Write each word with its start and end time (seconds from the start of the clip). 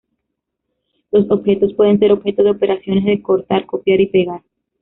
Los 1.11 1.29
objetos 1.29 1.75
pueden 1.75 1.99
ser 1.99 2.11
objeto 2.11 2.41
de 2.41 2.49
operaciones 2.49 3.05
de 3.05 3.21
cortar, 3.21 3.67
copiar 3.67 4.01
y 4.01 4.07
pegar. 4.07 4.41